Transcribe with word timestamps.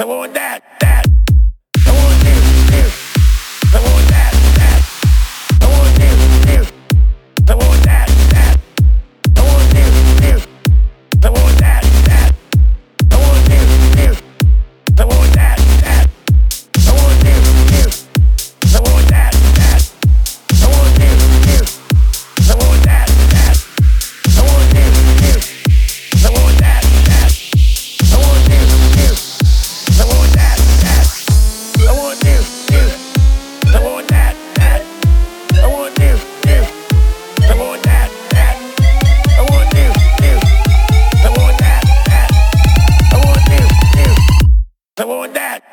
I 0.00 0.04
want 0.04 0.32
that. 0.34 0.87
with 45.28 45.34
that. 45.34 45.67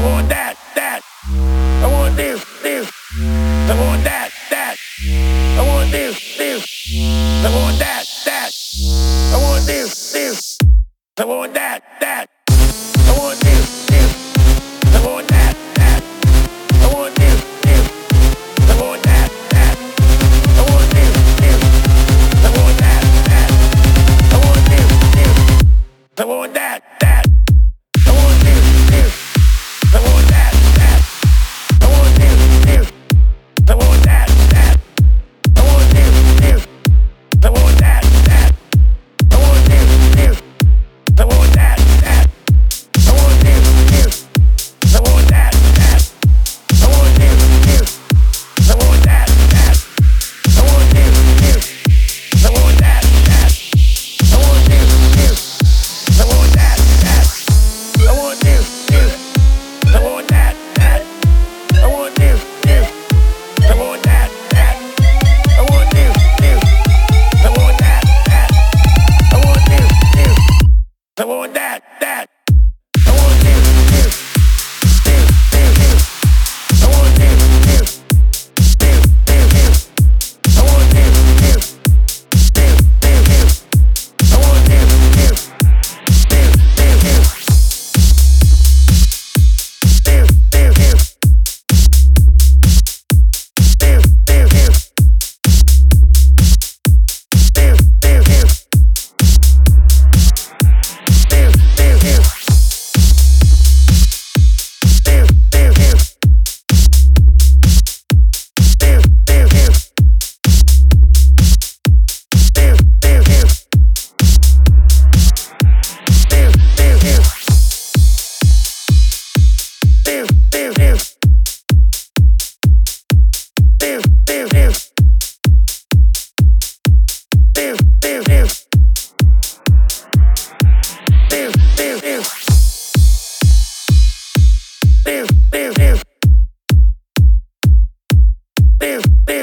the 0.00 0.06
want. 0.06 0.27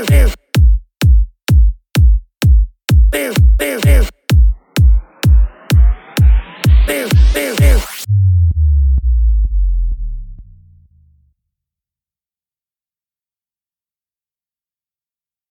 here. 0.10 0.45